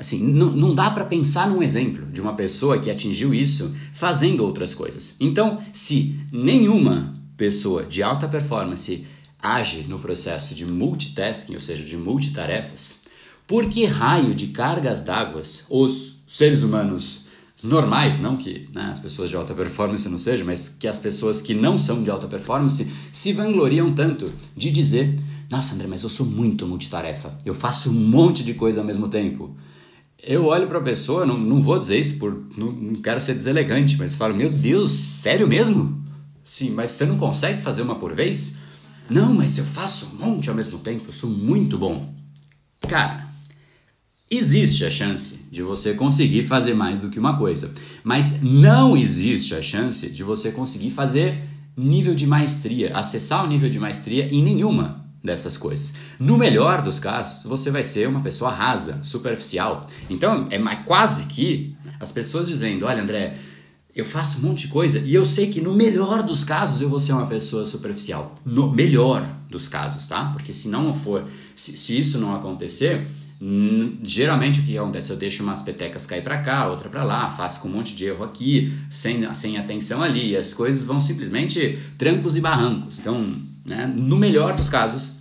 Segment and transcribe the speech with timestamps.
[0.00, 4.42] Assim, não, não dá para pensar num exemplo de uma pessoa que atingiu isso fazendo
[4.42, 5.14] outras coisas.
[5.20, 9.06] Então, se nenhuma pessoa de alta performance
[9.38, 13.00] age no processo de multitasking, ou seja, de multitarefas,
[13.46, 17.26] por que raio de cargas d'água os seres humanos
[17.62, 21.42] normais, não que né, as pessoas de alta performance não sejam, mas que as pessoas
[21.42, 25.20] que não são de alta performance se vangloriam tanto de dizer:
[25.50, 29.08] Nossa, André, mas eu sou muito multitarefa, eu faço um monte de coisa ao mesmo
[29.08, 29.54] tempo.
[30.22, 32.44] Eu olho para a pessoa, não, não vou dizer isso por.
[32.56, 36.04] Não, não quero ser deselegante, mas falo: Meu Deus, sério mesmo?
[36.44, 38.56] Sim, mas você não consegue fazer uma por vez?
[39.08, 42.12] Não, mas eu faço um monte ao mesmo tempo, eu sou muito bom.
[42.88, 43.28] Cara,
[44.30, 47.72] existe a chance de você conseguir fazer mais do que uma coisa,
[48.04, 51.42] mas não existe a chance de você conseguir fazer
[51.76, 55.94] nível de maestria, acessar o nível de maestria em nenhuma dessas coisas.
[56.18, 59.86] No melhor dos casos, você vai ser uma pessoa rasa, superficial.
[60.08, 63.36] Então, é quase que as pessoas dizendo: "Olha, André,
[63.94, 66.88] eu faço um monte de coisa e eu sei que no melhor dos casos eu
[66.88, 68.34] vou ser uma pessoa superficial.
[68.44, 70.26] No melhor dos casos, tá?
[70.32, 73.06] Porque se não for, se, se isso não acontecer,
[74.02, 75.10] geralmente o que acontece?
[75.10, 78.04] Eu deixo umas petecas cair para cá, outra para lá, faço com um monte de
[78.04, 82.98] erro aqui, sem, sem atenção ali, e as coisas vão simplesmente trancos e barrancos.
[82.98, 85.20] Então, né, no melhor dos casos,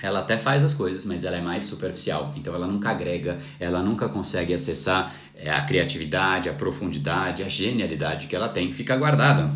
[0.00, 2.32] ela até faz as coisas, mas ela é mais superficial.
[2.36, 8.26] Então ela nunca agrega, ela nunca consegue acessar é, a criatividade, a profundidade, a genialidade
[8.26, 9.52] que ela tem, fica guardada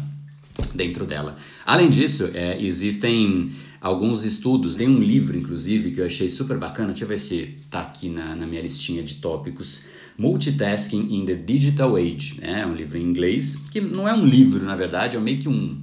[0.75, 1.37] dentro dela.
[1.65, 6.89] Além disso, é, existem alguns estudos, tem um livro inclusive que eu achei super bacana,
[6.89, 9.87] deixa eu ver se tá aqui na, na minha listinha de tópicos,
[10.19, 14.65] Multitasking in the Digital Age, é um livro em inglês, que não é um livro
[14.65, 15.81] na verdade, é meio que um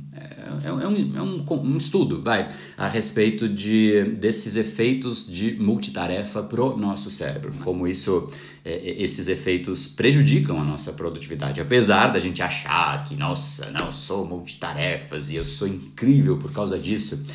[0.63, 6.41] é, é, um, é um, um, estudo, vai, a respeito de, desses efeitos de multitarefa
[6.43, 8.27] pro nosso cérebro, como isso,
[8.65, 13.93] é, esses efeitos prejudicam a nossa produtividade, apesar da gente achar que, nossa, não, eu
[13.93, 17.25] sou multitarefas e eu sou incrível por causa disso,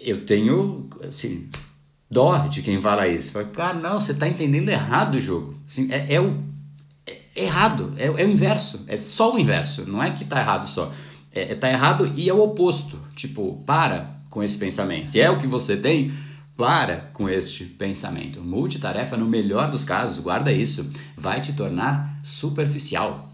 [0.00, 1.48] eu tenho, assim,
[2.10, 5.90] dó de quem fala isso, fala, cara, não, você está entendendo errado o jogo, assim,
[5.90, 6.52] é, é o
[7.34, 10.68] é errado, é, é o inverso, é só o inverso, não é que está errado
[10.68, 10.92] só,
[11.34, 12.98] é, tá errado e é o oposto.
[13.16, 15.06] Tipo, para com esse pensamento.
[15.06, 16.12] Se é o que você tem,
[16.56, 18.40] para com este pensamento.
[18.40, 23.28] Multitarefa, no melhor dos casos, guarda isso, vai te tornar superficial.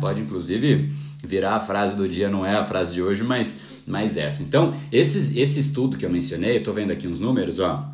[0.00, 0.92] Pode inclusive
[1.22, 4.42] virar a frase do dia, não é a frase de hoje, mas, mas essa.
[4.42, 7.92] Então, esses, esse estudo que eu mencionei, eu estou vendo aqui uns números, ó.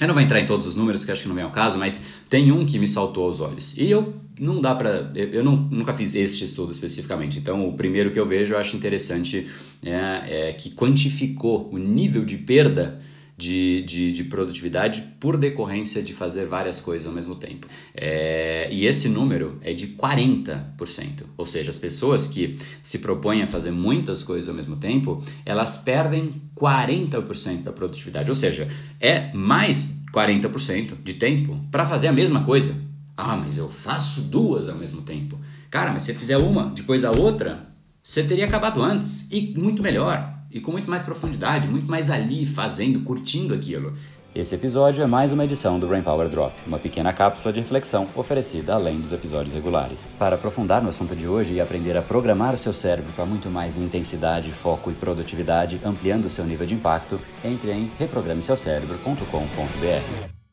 [0.00, 1.78] Eu não vou entrar em todos os números, que acho que não vem ao caso,
[1.78, 3.78] mas tem um que me saltou aos olhos.
[3.78, 5.12] E eu não dá para.
[5.14, 8.76] Eu não, nunca fiz este estudo especificamente, então o primeiro que eu vejo eu acho
[8.76, 9.48] interessante
[9.84, 13.00] é, é que quantificou o nível de perda
[13.44, 17.66] de, de, de, produtividade por decorrência de fazer várias coisas ao mesmo tempo.
[17.94, 21.24] É, e esse número é de 40%.
[21.36, 25.76] Ou seja, as pessoas que se propõem a fazer muitas coisas ao mesmo tempo, elas
[25.76, 28.30] perdem 40% da produtividade.
[28.30, 28.66] Ou seja,
[28.98, 32.74] é mais 40% de tempo para fazer a mesma coisa.
[33.14, 35.38] Ah, mas eu faço duas ao mesmo tempo.
[35.70, 37.66] Cara, mas se você fizer uma, depois a outra,
[38.02, 42.46] você teria acabado antes e muito melhor e com muito mais profundidade, muito mais ali
[42.46, 43.92] fazendo, curtindo aquilo.
[44.32, 48.08] Esse episódio é mais uma edição do Brain Power Drop, uma pequena cápsula de reflexão
[48.14, 50.08] oferecida além dos episódios regulares.
[50.18, 53.48] Para aprofundar no assunto de hoje e aprender a programar o seu cérebro para muito
[53.48, 60.43] mais intensidade, foco e produtividade, ampliando o seu nível de impacto, entre em reprogrameseucerebro.com.br.